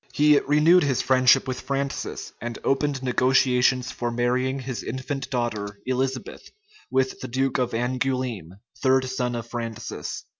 He 0.13 0.39
renewed 0.39 0.81
his 0.83 1.03
friendship 1.03 1.47
with 1.47 1.61
Francis, 1.61 2.33
and 2.41 2.57
opened 2.63 3.03
negotiations 3.03 3.91
for 3.91 4.09
marrying 4.09 4.61
his 4.61 4.81
infant 4.81 5.29
daughter, 5.29 5.79
Elizabeth, 5.85 6.49
with 6.89 7.19
the 7.19 7.27
duke 7.27 7.59
of 7.59 7.69
Angoulême, 7.69 8.53
third 8.81 9.07
son 9.07 9.35
of 9.35 9.45
Francis. 9.45 10.25